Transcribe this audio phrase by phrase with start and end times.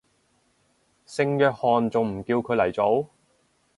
[1.05, 3.11] 聖約翰仲唔叫佢嚟做